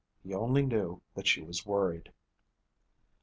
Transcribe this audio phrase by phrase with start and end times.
[0.23, 2.11] He only knew that she was worried.